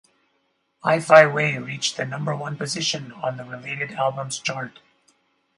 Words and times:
"Hi 0.83 0.99
Fi 0.99 1.27
Way" 1.27 1.59
reached 1.59 1.95
the 1.95 2.07
number-one 2.07 2.57
position 2.57 3.11
on 3.11 3.37
the 3.37 3.45
related 3.45 3.91
albums 3.91 4.39
chart. 4.39 4.79